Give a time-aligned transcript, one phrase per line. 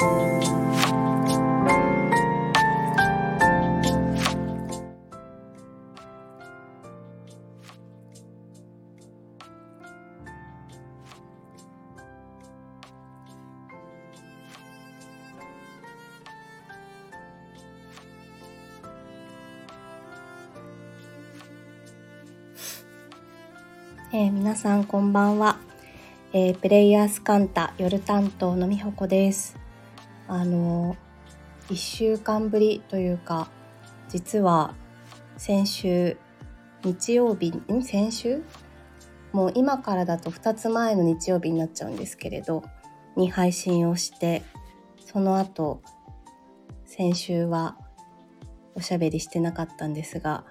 [0.00, 25.58] えー、皆さんこんばんは、
[26.32, 29.67] えー、プレイヤースカンタ夜担当のみほこです。
[30.28, 30.96] あの
[31.68, 33.50] 1週間ぶりというか
[34.08, 34.74] 実は
[35.36, 36.16] 先週
[36.84, 37.82] 日曜日ん？
[37.82, 38.42] 先週？
[39.32, 42.62] もう今からだと2つ前の日曜日になっちゃうんですけれど
[43.16, 44.42] に配信をして
[45.04, 45.82] その後
[46.86, 47.76] 先週は
[48.74, 50.44] おしゃべりしてなかったんですが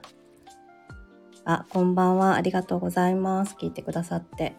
[1.50, 2.36] あ、こんばんは。
[2.36, 3.56] ありがとうございます。
[3.58, 4.54] 聞いてくださって。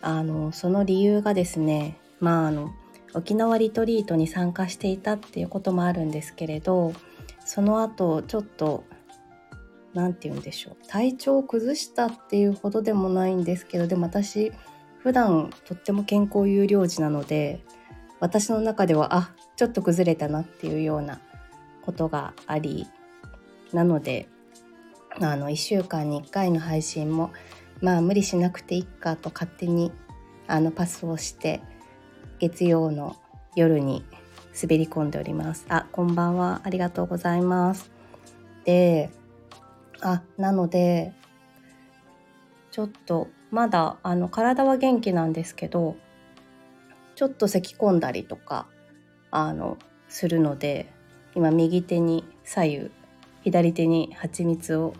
[0.00, 2.70] あの、その理由がですね、まあ、あの、
[3.14, 6.92] 沖縄リトリートに参加していたっていうこともあるんですけれど、
[7.44, 8.84] その後、ちょっと、
[9.94, 10.76] 何て言うんでしょう。
[10.86, 14.52] 体調を崩したっていうほどでもないんですけど、でも私、
[14.98, 17.64] 普段とっても健康有料児なので、
[18.20, 21.20] 私の中では、あ、ちょっと崩れたなっていうような
[21.84, 22.86] ことがあり、
[23.72, 24.28] なので、
[25.20, 27.32] あの1週間に1回の配信も
[27.80, 29.92] まあ無理しなくていいかと勝手に
[30.46, 31.60] あのパスをして
[32.38, 33.16] 月曜の
[33.56, 34.04] 夜に
[34.60, 35.66] 滑り込んでおります。
[35.68, 36.60] あ、こんばんは。
[36.62, 37.90] ありがとうございます。
[38.64, 39.10] で、
[40.00, 41.12] あ、なので、
[42.70, 45.96] ちょっとまだあの体は元気なんですけど、
[47.16, 48.68] ちょっと咳込んだりとか、
[49.32, 49.76] あの、
[50.08, 50.92] するので、
[51.34, 52.90] 今右手に左右、
[53.42, 54.94] 左手に蜂蜜を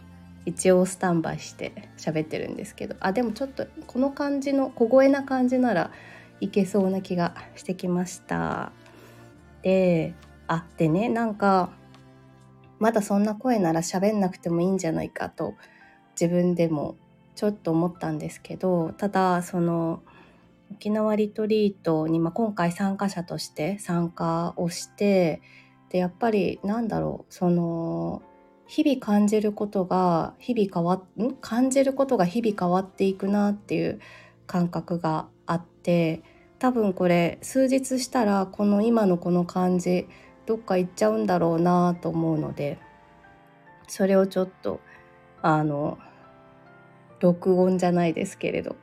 [0.44, 5.90] 一応スタンバイして喋ってるんですけどあでもちょっとこの感じの小声な感じなら
[6.40, 8.72] いけそうな気がしてきました。
[9.62, 10.14] で
[10.46, 11.70] あっでねなんか
[12.78, 15.54] まだそんな声なら喋んなくてもいいんじゃないかと
[16.18, 16.96] 自分でも
[17.34, 20.02] ちょっと思ったんですけどただその
[20.70, 25.40] 沖縄リトリートに、まあ、今回参加者として参加をして
[25.88, 28.22] でやっぱりなんだろうその
[28.66, 31.32] 日々感じることが日々変わん？
[31.40, 33.98] 感じることが日々変わっていくなっていう
[34.46, 35.26] 感覚が
[35.88, 36.22] て
[36.58, 40.06] 多分これ数日したらこの今のこの感じ
[40.44, 42.78] どっか行っちゃうんだろうなと思うので
[43.86, 44.80] それをちょっと
[45.40, 45.96] あの
[47.20, 48.76] 録音じゃないですけれど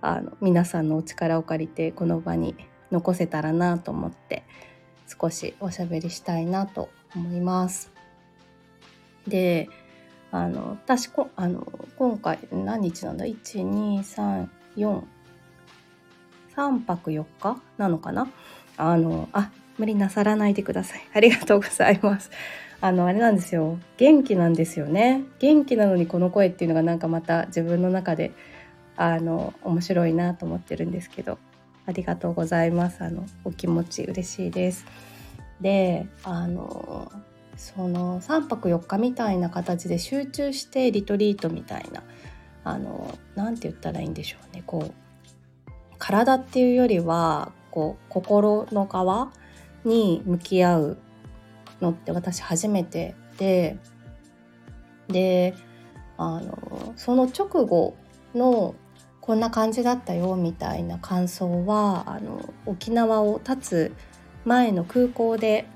[0.00, 2.54] あの皆さんのお力を借りてこの場に
[2.92, 4.44] 残せたらなと思って
[5.20, 7.90] 少しおしゃべりしたいなと思います。
[9.26, 9.68] で
[10.30, 11.66] あの私こあの
[11.98, 15.15] 今回何日なんだ？1234
[16.56, 18.28] 3泊4日なのかな？
[18.76, 21.06] あのあ無理なさらないでください。
[21.14, 22.30] ありがとうございます。
[22.80, 23.78] あのあれなんですよ。
[23.96, 25.22] 元気なんですよね。
[25.38, 28.32] 元気なのにこの声っていうのがなんかまた自分の中で
[28.96, 31.38] あの面白いなと思ってるんですけど。
[31.86, 33.02] ありがとうございます。
[33.02, 34.84] あのお気持ち嬉しいです。
[35.60, 37.10] であの
[37.56, 42.02] その3泊4日みたいな形で集中してリトリートみたいな
[42.64, 44.62] あの何て言ったらいいんでしょうね。
[44.66, 44.92] こう
[46.06, 49.32] 体っていうよりはこう心の側
[49.84, 50.98] に向き合う
[51.80, 53.76] のって私初めてで
[55.08, 55.52] で
[56.16, 57.96] あのその直後
[58.36, 58.76] の
[59.20, 63.92] こんな感じだったよみたいな感想はあの沖縄を立つ
[64.44, 65.66] 前の空港で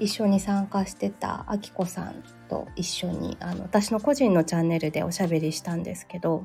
[0.00, 6.44] 一緒に参加してたあきこさんと一緒にあの私の個人のチャンネルでおしゃべりしたんですけど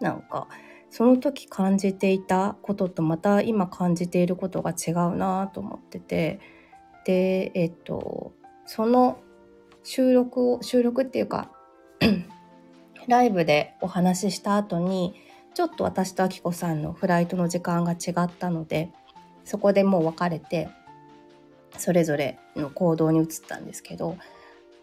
[0.00, 0.48] なんか
[0.96, 6.38] その時感じていたこととまた今感じていることが違うなと思ってて。
[7.04, 8.32] でえっと
[8.64, 9.18] その
[9.82, 11.50] 収録を収録っていうか
[13.08, 15.14] ライブでお話しした後に
[15.52, 18.90] ちょっと私とあきこさんのフライトの時間が違ったので
[19.44, 20.70] そこでもう別れて
[21.76, 24.16] それぞれの行動に移ったんですけど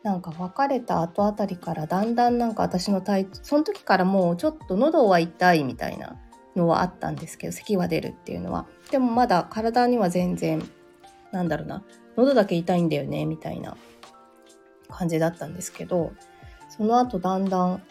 [0.03, 6.15] なんか別れた後あたりからだんだんなんか私の体その時からもうちょっと喉は痛いみたいな
[6.55, 8.65] のはあったんですけど咳は出るっていうのは。
[8.89, 10.61] でもまだ体には全然
[11.31, 11.83] なんだろうな。
[12.17, 13.77] 喉だけ痛いんだよねみたいな
[14.89, 16.11] 感じだったんですけど
[16.67, 17.81] その後だんだん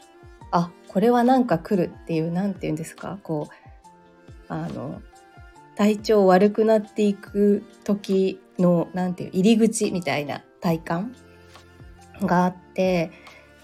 [0.51, 3.19] あこれはなんか来るっていう何て言うんですか？
[3.23, 5.01] こうあの
[5.77, 11.15] 体調悪くなっていく時の何て言う入り口みたいな体感
[12.21, 13.11] があって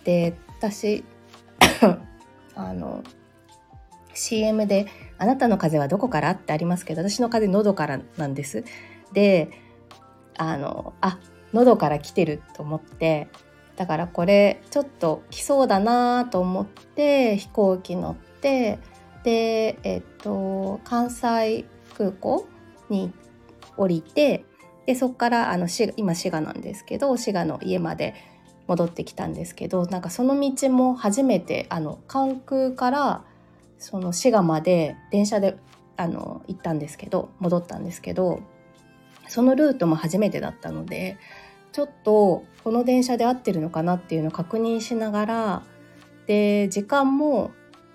[0.05, 1.05] で私
[2.55, 3.03] あの
[4.15, 4.87] CM で
[5.19, 8.65] 「あなたの風邪はどこから?」ってありますけど私の風邪喉からなんです。
[9.13, 9.51] で
[10.39, 11.19] あのあ
[11.53, 13.29] 喉から来てると思って
[13.77, 18.79] だからこれちょっと来そうだなと思って飛行機乗って
[19.23, 21.65] でえっと関西
[21.97, 22.47] 空港
[22.89, 23.13] に
[23.77, 24.45] 降りて
[24.87, 28.15] でそこからあの今滋賀なんですけど滋賀の家まで
[28.67, 33.25] 戻ってきたんですけどなんかその道も初めてあの関空から
[33.79, 35.57] その滋賀まで電車で
[35.97, 38.41] あの行ったんですけど戻ったんですけど
[39.29, 41.17] そのルートも初めてだったので
[41.73, 45.63] ちょっとこの電車で合ってるのかなっていうのを確認しながら
[46.27, 47.53] で時間も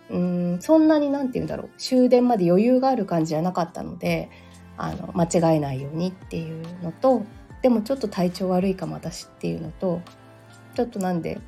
[0.09, 4.29] うんそんなに何て言うんだろう終電まで余裕がある感じじゃなかったので
[4.77, 7.23] あの間違えないようにっていうのと
[7.61, 10.01] でもちょっと体調悪いかも私っていうのと
[10.75, 11.39] ちょっとなんで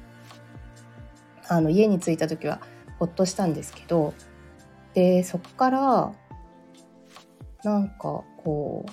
[1.47, 2.61] あの家に着いた時は
[2.99, 4.13] ほっとしたんですけど
[4.93, 6.13] でそっから
[7.63, 8.91] なんかこう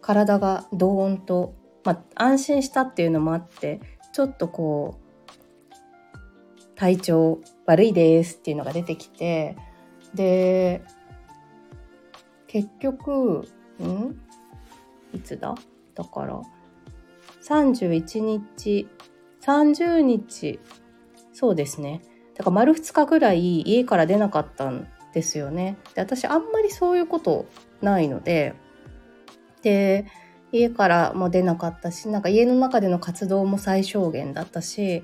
[0.00, 1.54] 体がドーンと、
[1.84, 3.80] まあ、安心したっていうのもあって
[4.12, 5.04] ちょっとこう
[6.76, 9.56] 体調悪いですっていうのが出てきて
[10.14, 10.82] で
[12.46, 13.46] 結局
[13.80, 14.14] ん？
[15.12, 15.54] いつだ？
[15.94, 16.40] だから
[17.48, 18.88] 31日
[19.40, 20.60] 30日。
[21.32, 22.02] そうですね。
[22.36, 25.78] だから丸2日ぐらい家から出なかったんですよね。
[25.94, 27.46] で私あんまりそういうこと
[27.80, 28.54] ないので。
[29.62, 30.06] で
[30.52, 35.02] 家からも出なかったしなんか家の中での活動も最小限だったし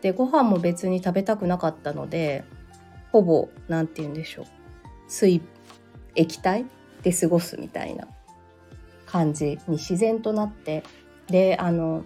[0.00, 2.44] でご飯も別に食べたくなかったので
[3.12, 4.46] ほぼ何て言うんでしょう。
[5.06, 5.42] 水
[6.14, 6.64] 液体
[7.02, 8.08] で過ごすみたいな
[9.06, 10.82] 感じに自然となって
[11.30, 12.04] であの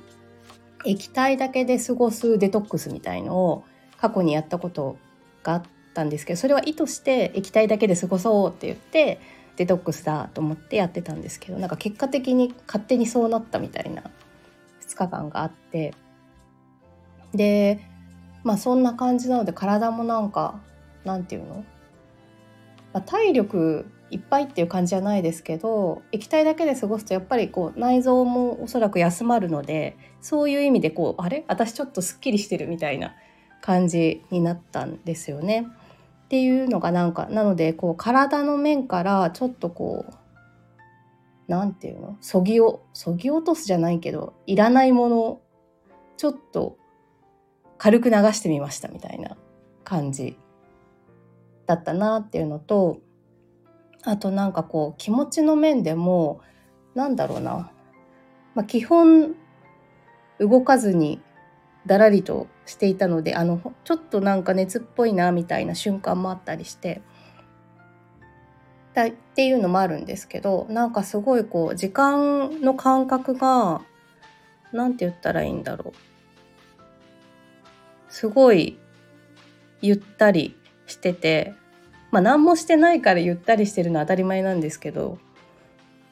[0.84, 3.64] 液体だけで過ごすデトックスみたいのを
[3.98, 4.98] 過去にやったこと
[5.42, 5.62] があっ
[5.94, 9.20] たんですけどそれは意図して液体だけで過ごそうって言って
[9.56, 14.02] デトックスだと思ってやってたんですけどなんか結果的に勝手にそうなったみたいな
[14.86, 15.94] 2日間があって
[17.32, 17.80] で
[18.42, 20.60] まあそんな感じなので体もなんか
[21.04, 21.64] なんていうの、
[22.92, 31.44] まあ、体力いっぱいっていう感じじゃないですけど液体だけで過ごすとやっぱりこう内臓もおそらく休まるのでそういう意味でこうあれ？
[31.48, 33.14] 私ちょっとすっきりしてるみたいな
[33.60, 35.66] 感じになったんですよね。
[36.24, 40.14] っていうのがなんかなのでこう体の面からちょっとこう
[41.48, 42.16] 何て言うの？
[42.20, 45.42] そぎをそぎ落とすじゃないけどいらないものを
[46.16, 46.78] ちょっと
[47.78, 49.36] 軽く流してみましたみたいな
[49.82, 50.38] 感じ
[51.66, 53.00] だったなっていうのと
[54.04, 56.40] あとなんかこう気持ちの面でも
[56.94, 57.70] なんだろうな、
[58.54, 59.34] まあ、基本
[60.38, 61.20] 動かずに
[61.86, 67.02] だらりとしていたのであのちょっとなんか熱っぽいなみたいな瞬間もあったりして。
[68.94, 73.82] だっていうのもあるんですけどなんかすごいこう時間の感覚が
[74.72, 75.94] 何て言ったらいいんだろう。
[78.08, 78.78] すごい
[79.82, 80.56] ゆったり
[80.86, 81.54] してて
[82.14, 85.18] まあ何もしてないからゆったりしてるのは当たり前なんですけど。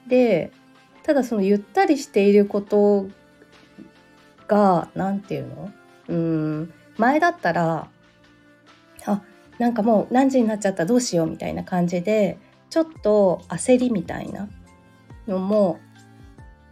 [0.09, 0.51] で
[1.05, 3.07] ただそのゆったりしていること
[4.49, 5.73] が何て言うの？
[6.09, 7.89] うん前だったら
[9.07, 9.23] あ
[9.61, 10.87] なんかもう何時になっちゃった？
[10.87, 11.31] どうしよう？
[11.31, 12.37] みたいな感じで
[12.69, 14.49] ちょっと焦りみたいな
[15.29, 15.79] のも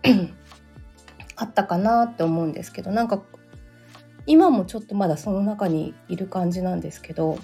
[1.37, 2.91] あったかなって思うんですけど。
[2.91, 3.23] なんか
[4.27, 7.39] 今もちょっとまだその中にいる感じなんですけど。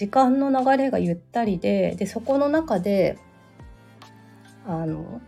[0.00, 3.18] 時間の流れがゆったりででそこの中で
[4.66, 5.20] あの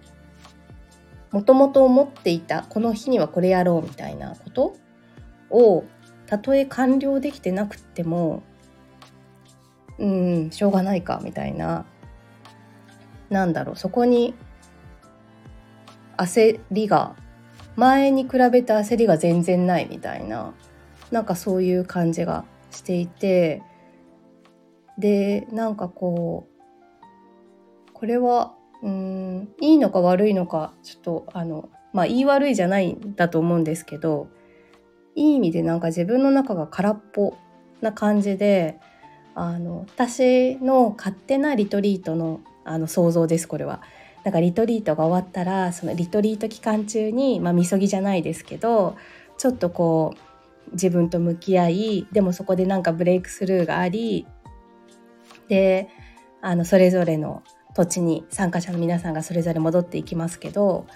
[1.30, 4.74] もともと思っていたこの日にはこれやろうみたいなこと
[5.50, 5.84] を
[6.24, 8.42] たとえ完了できてなくても
[9.98, 11.84] うんしょうがないかみたいな
[13.28, 14.32] なんだろうそこに
[16.16, 17.14] 焦りが
[17.76, 20.54] 前に比べて焦りが全然ないみたいな
[21.10, 23.62] なんかそういう感じがしていて
[24.98, 34.28] でなんかこうこれはうんいいのか悪いのかちょっとあのまあ言い悪いじゃないんだと思うんですけど
[35.14, 37.36] いい意味でなんか自分の中が空っぽ
[37.80, 38.78] な感じで
[39.34, 43.82] あの私の勝手なリトリートのあの想像ですこれは。
[44.24, 48.96] なんかリトリートが終わったらそのリトリート期間中にまあみそぎじゃないですけど
[49.36, 50.14] ちょっとこ
[50.68, 54.28] う自分と向き合いでもそこでなんかブレイクスルーがあり
[55.48, 55.88] で
[56.40, 57.42] あのそれぞれの
[57.74, 60.86] 土地に参加者の皆さんがそれぞれ戻っていきますけど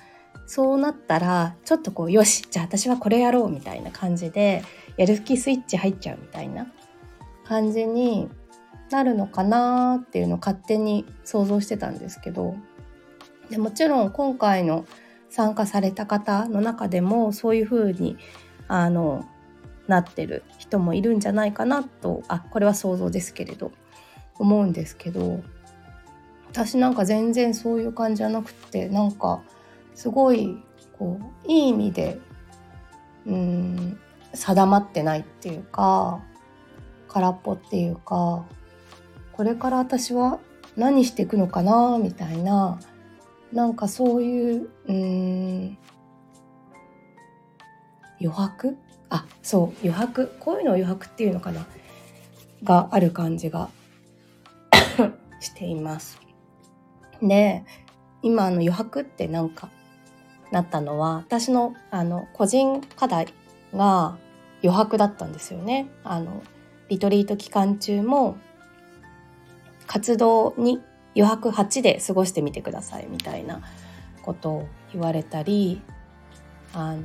[0.47, 4.63] そうなったらちょっとこうよしじゃあ私はこれやろうみたいな感じで
[4.97, 6.67] やる気スイッチ入っちゃうみたいな
[7.45, 8.29] 感じに
[8.91, 12.57] なるのかなっていうのを勝手に想像してたんですけど
[13.51, 14.87] でもちろん今回の
[15.31, 18.17] 参加された方の中でもそういうふうに
[18.69, 19.25] あの
[19.89, 23.73] なってる人もいるんじゃないかなとあこれは想像ですけれど。
[24.39, 25.43] 思うんですけど
[26.49, 29.43] 私なんか全然そういう感じじゃなくてなんか
[29.95, 30.63] すごい
[30.99, 32.19] こういい意味で
[33.27, 33.99] うん
[34.35, 36.23] 定まってないっていうか
[37.09, 38.45] 空っぽっていうか
[39.33, 40.39] これから私は
[40.77, 42.79] 何していくのかなみたいな
[43.53, 45.79] なんかそういううん
[48.21, 48.77] 余白？
[49.11, 50.35] あそう余白？
[50.41, 51.67] こういうのを余白っていうのかな？
[52.65, 53.69] がある感じが
[55.41, 56.21] しています。
[57.23, 57.65] で
[58.23, 59.71] 今の余白ってなんか
[60.51, 63.29] なったのは私のあの個人課題
[63.75, 64.19] が
[64.63, 65.89] 余白だったんですよね。
[66.05, 66.43] あの
[66.89, 68.37] リトリート期間中も
[69.87, 70.81] 活動に
[71.15, 73.61] 余白8で過ごしてみてくださいみたいな
[74.23, 75.81] ことを言われたり
[76.73, 77.03] あの、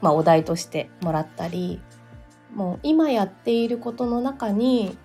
[0.00, 1.80] まあ、お題としてもらったり
[2.54, 4.96] もう今やっていることの中に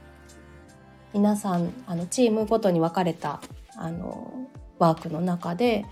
[1.14, 3.42] 皆さんあのチームごとに分かれた
[3.76, 4.48] あの
[4.78, 5.86] ワークの中で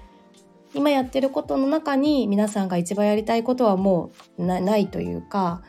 [0.74, 5.62] 今やってることの中に皆さんが一番やりたいことはもうないというか、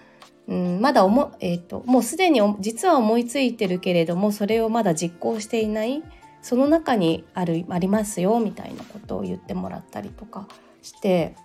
[0.48, 6.02] うん、まだ思、えーと、もうすでに実は思いついてるけれどもそれをまだ実行していない
[6.42, 10.46] その中にあるありますよみたいなことを言ってもらったりとか
[10.82, 11.36] して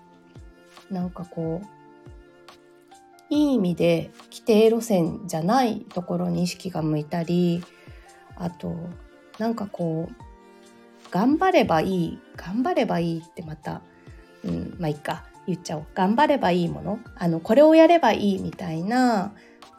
[0.91, 1.67] なんかこう
[3.33, 7.63] いい意味で規定路線じゃないところに意識が向いたり
[8.36, 8.75] あと
[9.40, 10.16] なんかこう
[11.12, 13.82] 頑張ればいい頑張ればいいってまた、
[14.44, 15.86] うん、まあいいか言っちゃおう。
[15.94, 17.00] 頑張ればいいもの？
[17.16, 19.34] あのこれをやればいいみたいな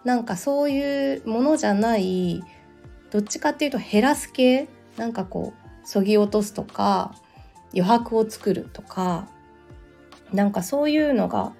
[0.04, 2.42] なんかそういうものじゃない
[3.10, 4.68] どっちかっていうと減らす系？
[4.96, 7.14] なんかこうそぎ落とすとか
[7.72, 9.28] 余白を作るとか
[10.32, 11.52] なんかそういうのが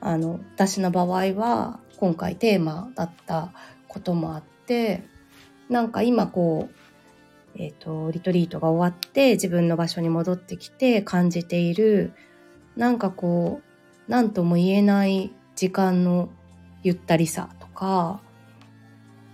[0.00, 3.52] あの私の場合は今回テーマだった
[3.88, 5.02] こともあって
[5.68, 6.76] なんか今こう
[7.58, 12.12] えっ、ー、と、リトリートが終わって自分の場所に戻ってきて感じている、
[12.76, 16.28] なんかこう、何とも言えない時間の
[16.82, 18.20] ゆったりさとか、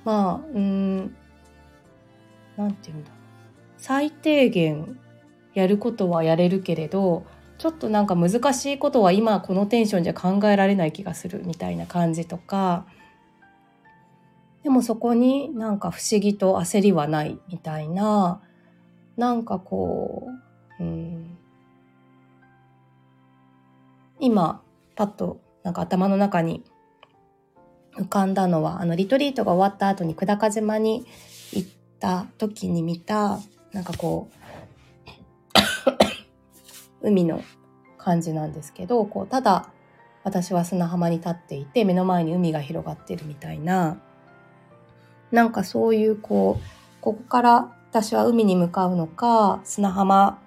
[0.05, 1.15] まあ、うん、
[2.57, 3.11] なんて言うんだ。
[3.77, 4.99] 最低限
[5.55, 7.27] やることはやれるけれど、
[7.59, 12.87] ちょっとなんか難しいことは今このテンションじゃ考えられない気がするみたいな感じとか、
[14.63, 18.41] でもそこになんか不思議と焦りはないみたいな、
[19.17, 20.29] なんかこ
[20.79, 21.37] う、うん、
[24.21, 24.63] 今、
[24.95, 26.63] パッとなんか頭の中に
[27.97, 31.05] 浮かんだのは、あのリトリートが終わった後に久高島に
[31.53, 33.41] 行った時に見た、
[33.73, 34.29] なんかこ
[37.03, 37.43] う、 海の
[37.99, 39.71] 感じなんですけど、こう、ただ
[40.25, 43.99] 私は砂浜に立っていて、目の前に海が広がってるみたいな、
[45.33, 46.65] なんかそういうこう
[47.01, 50.39] ここから私は海に向かうのか砂浜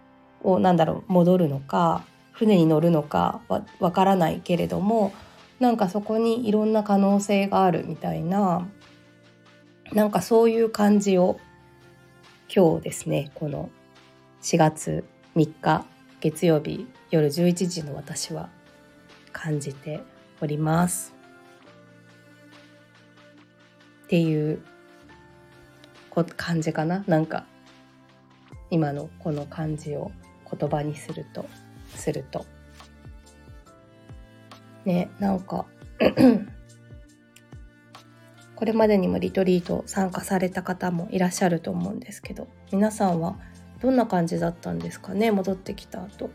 [0.41, 5.13] をなんだろう戻るのか船に乗るのかわわからないけれども
[5.59, 8.67] なんかそこにいろんな可能性があるみたいな
[9.91, 11.39] なんかそういう感じを
[12.53, 13.69] 今日ですねこの
[14.41, 15.03] 4月
[15.35, 15.85] 3日
[16.19, 18.49] 月曜日夜11時の私は
[19.31, 20.01] 感じて
[20.41, 21.13] おります。
[24.05, 24.59] っていう
[26.23, 27.03] 感じかな？
[27.07, 27.45] なんか
[28.69, 30.11] 今のこの感じを
[30.51, 31.45] 言葉にすると
[31.89, 32.45] すると。
[34.85, 35.65] ねなんか
[38.55, 43.37] これまでにもリトリート参加された方もいらっしゃると思うんですけど皆さんは
[43.81, 45.31] どんな感じだったんですかね？
[45.31, 46.29] 戻ってきた後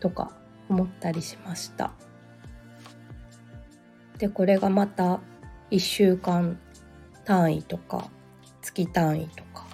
[0.00, 0.32] とか
[0.68, 1.92] 思ったりしました。
[4.18, 5.20] でこれがまた
[5.70, 6.58] 1週間
[7.24, 8.10] 単位とか
[8.66, 9.64] 月単位とか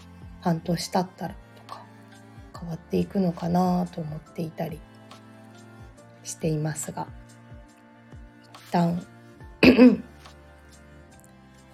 [0.40, 1.34] 半年経ったら
[1.66, 1.82] とか
[2.58, 4.78] 変わっていくのかなと思っていたり
[6.22, 7.06] していますが
[8.42, 9.06] 一旦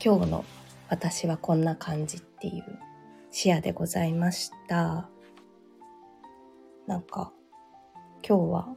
[0.00, 0.44] 今日の
[0.88, 2.78] 私はこんな感じっていう
[3.32, 5.08] 視野でございました
[6.86, 7.32] なんか
[8.26, 8.68] 今日は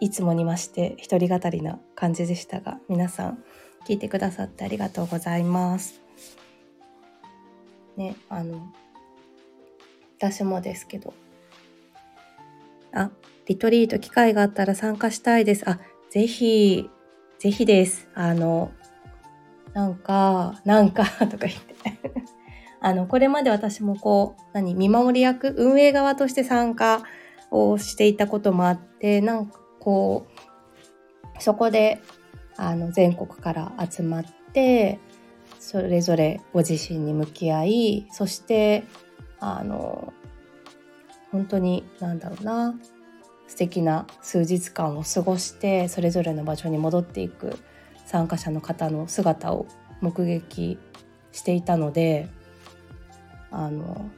[0.00, 3.44] いつもにまして一人語りな感じでしたが皆さん
[3.86, 6.07] 聞いてくださってありがとうございます。
[7.98, 8.72] ね、あの、
[10.18, 11.12] 私もですけど。
[12.92, 13.10] あ、
[13.46, 15.68] リトリート機会があったら参加したいです。
[15.68, 16.88] あ、ぜひ、
[17.40, 18.08] ぜひです。
[18.14, 18.70] あの、
[19.74, 21.74] なんか、なんか とか言って
[22.80, 27.02] あの、これまで私もこう、何、見守り役、運営側として参加
[27.50, 30.28] をしていたこともあって、なんかこ
[31.36, 32.00] う、そこで、
[32.56, 35.00] あの、全国から集まって、
[35.68, 38.84] それぞれご自身に向き合い、そして、
[39.38, 40.14] あの、
[41.30, 42.74] 本当に、なんだろうな、
[43.48, 47.58] 素敵な数日間を過ごしてそれぞれの場所に戻っていく
[48.06, 49.66] 参加者の方の姿を
[50.00, 50.78] 目撃
[51.32, 52.28] していたので
[53.50, 54.10] あの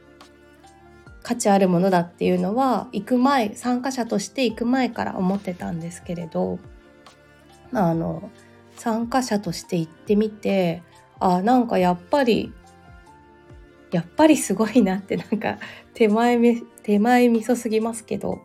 [1.23, 6.59] 価値あるものだっていうのは行く前参加者として行く前から思ってたんですけれど
[7.71, 8.29] あの
[8.75, 10.83] 参加者として行ってみて
[11.21, 12.51] あなんかやっぱり
[13.91, 15.59] やっぱりすごいなってなんか
[15.93, 18.39] 手前め手前味噌すぎますけど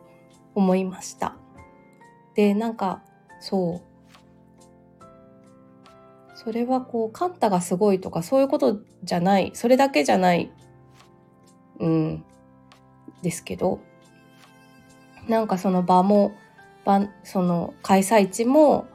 [0.55, 1.37] 思いました。
[2.35, 3.03] でなんか
[3.41, 3.97] そう
[6.35, 10.53] それはこうカンタがすごいとかそういうことじゃないそれだけじゃない
[11.79, 12.25] うん
[13.23, 13.81] ですけど
[15.29, 16.35] なんかその場も
[16.85, 18.87] 場その開催地も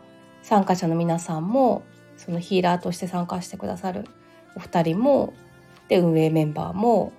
[0.44, 1.84] 参加者の皆さんも
[2.24, 4.06] そのヒーラーとして参加してくださる
[4.56, 5.34] お二人も
[5.88, 7.12] で運営メンバーも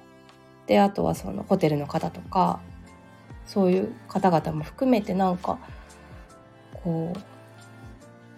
[0.69, 2.61] であとはそのホテルの方とか
[3.45, 5.59] そういう方々も含めてなんか
[6.85, 7.21] こう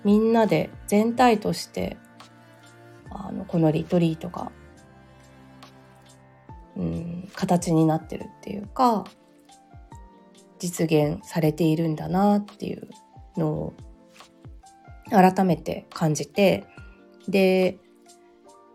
[0.05, 1.99] みんなで全体として
[3.11, 4.51] あのこのリトリートが、
[6.77, 9.05] うん、形になってるっていうか
[10.59, 12.89] 実現されているんだなっていう
[13.37, 13.75] のを
[15.15, 16.65] 改めて感じて
[17.29, 17.79] で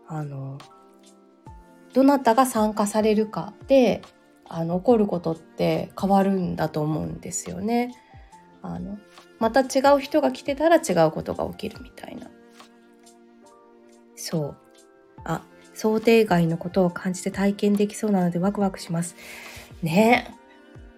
[0.08, 0.58] あの
[1.92, 4.02] どなたが参加されるかで
[4.48, 7.94] あの起こることって変わるんだと思うんですよね。
[8.62, 8.98] あの
[9.38, 12.30] また違う人が来てたら違うことが起きるみたいな。
[14.16, 14.56] そう。
[15.24, 15.42] あ、
[15.72, 19.16] 想定外のことを感じて体験できそうなのでワクワクします。
[19.82, 20.34] ね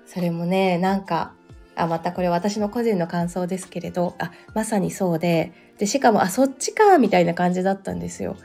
[0.06, 1.34] それもね、なんか、
[1.74, 8.36] あ、またこれ私の個人の感想ですけれど、あ、まさにそうで、で、しかも、あ、そっちか、みたいな感じだったんですよ。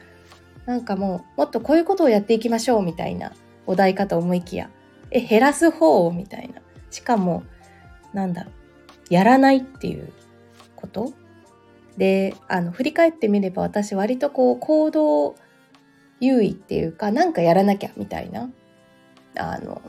[0.66, 3.34] なんかもう、もっとこういうことをやっていきましょう、みたいな
[3.66, 4.70] お題かと思いきや、
[5.12, 6.62] え、減らす方みたいな。
[6.90, 7.44] しかも、
[8.14, 10.12] なんだろう、やらないっていう
[10.76, 11.14] こと？
[11.98, 15.36] で、あの、振り返ってみれば私割とこう、行動
[16.20, 18.50] 優位っていうか、なんかやらなきゃみたいな、
[19.38, 19.82] あの、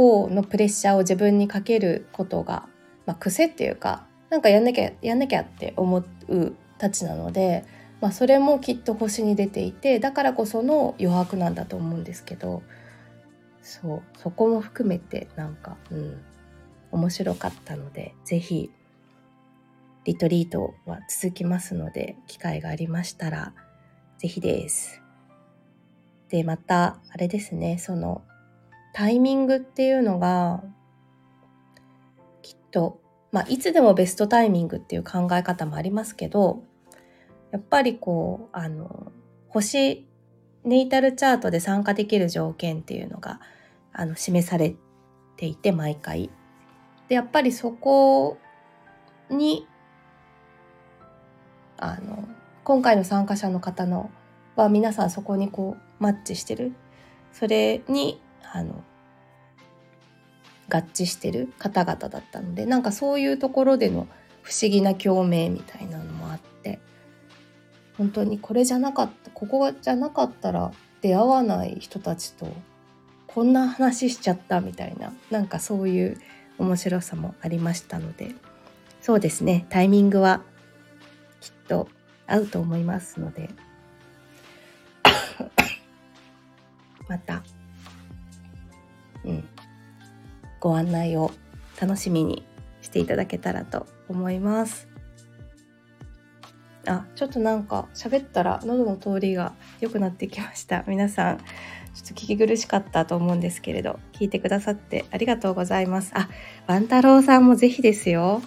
[0.00, 2.66] 方のプレッシャーを自分にかけることが、
[3.04, 7.64] まあ、癖っていうか、なんかやんなきゃ、やんなきゃって思うたちなので、
[8.00, 12.62] まあ、それもきっと星に出ていてだからこその余白なんだと思うんですけど
[13.62, 16.22] そうそこも含めてなんかうん
[16.92, 18.70] 面白かったので是非
[20.04, 23.52] リトリートは続きますので機会がありましたら
[24.18, 25.02] 是非です。
[26.30, 28.22] でまたあれですねその
[28.92, 30.62] タイミングっていうのが
[32.42, 33.00] きっと
[33.32, 36.64] まあいつでもベストタイミングっていう考え方もありますけど
[37.52, 39.12] やっぱりこうあの
[39.48, 40.06] 星
[40.64, 43.40] ネイタルチャートで参加できる条件っていうのが
[43.92, 44.74] あの示され
[45.36, 46.30] ていて毎回。
[47.08, 48.38] でやっぱりそこ
[49.30, 49.66] に
[51.76, 52.28] あの
[52.62, 54.10] 今回の参加者の方の
[54.54, 56.72] は皆さんそこにこうマッチしてる
[57.32, 58.20] それに
[58.52, 58.82] あの
[60.68, 64.06] 合致してる方々だったのでなんかそういうところでの
[64.42, 66.78] 不思議な共鳴みたいなのもあって
[67.98, 72.46] 本当にこれじゃなかったここじゃなかったら出会わない人たちと
[73.26, 76.20] こんな話しちゃったみたいななんかそういう
[76.58, 78.34] 面白さもありましたので
[79.00, 80.42] そうですねタイミングは
[81.40, 81.88] きっと
[82.26, 83.50] 合うと思いますので
[87.08, 87.42] また。
[90.60, 91.32] ご案内を
[91.80, 92.46] 楽しみに
[92.82, 94.88] していただけたらと思います。
[96.86, 100.84] あ、ちょっとなんか喋ったら喉の通りが良くなってきました。
[100.86, 106.12] 皆さん、ちょっと聞き苦しかったと思うんですけれど、聞いてくださってありがとうございます。
[106.14, 106.28] あ、
[106.66, 108.42] ワン太郎さんもぜひですよ。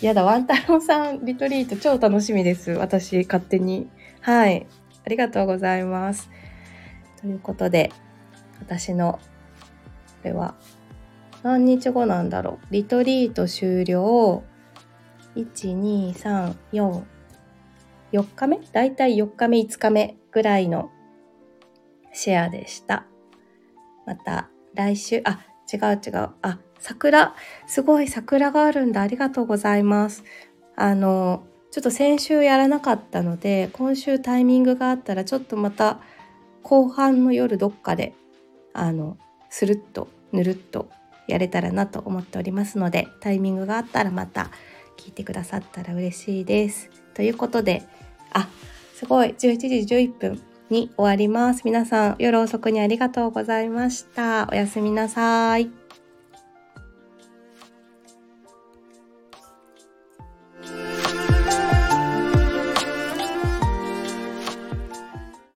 [0.00, 2.72] やだ、ワン太郎さんリトリート超楽しみです。
[2.72, 3.88] 私、勝手に。
[4.20, 4.66] はい。
[5.04, 6.30] ありがとうございます。
[7.20, 7.92] ということで、
[8.60, 9.20] 私の、
[10.22, 10.54] これは、
[11.42, 12.66] 何日後なんだろう。
[12.70, 14.42] リトリート終了。
[15.36, 17.02] 1、2、3、4、
[18.12, 18.60] 4日目？
[18.72, 20.90] だいたい4日目、5日目ぐらいの
[22.12, 23.06] シェアでした。
[24.06, 25.40] また来週、あ、
[25.72, 26.30] 違う違う。
[26.42, 27.34] あ、桜、
[27.66, 29.00] すごい桜があるんだ。
[29.00, 30.24] ありがとうございます。
[30.76, 36.00] あの、ちょっと先週やらなかったので今週タイミングがあったらちょっとまた
[36.64, 38.12] 後半の夜どっかで
[38.72, 39.16] あの
[39.50, 40.90] スルッとぬるっと
[41.30, 44.50] やれたらなと思っておりますのでタイミングがあったらまた
[44.96, 46.90] 聞いてくださったら嬉しいです。
[47.14, 47.82] ということで
[48.32, 48.48] あ
[48.94, 49.36] すごい11
[49.86, 51.62] 時11分に終わります。
[51.64, 54.48] 皆さん夜遅くにありがとうございました。
[54.50, 55.79] おやすみなさい。